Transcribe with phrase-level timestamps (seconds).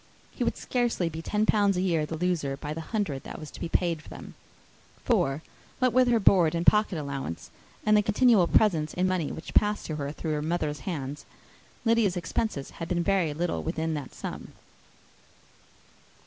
[0.31, 3.51] He would scarcely be ten pounds a year the loser, by the hundred that was
[3.51, 4.33] to be paid them;
[5.05, 5.43] for,
[5.77, 7.51] what with her board and pocket allowance,
[7.85, 11.23] and the continual presents in money which passed to her through her mother's hands,
[11.85, 14.53] Lydia's expenses had been very little within that sum.